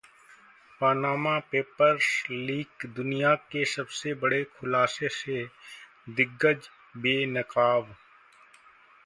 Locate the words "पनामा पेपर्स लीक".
0.81-2.85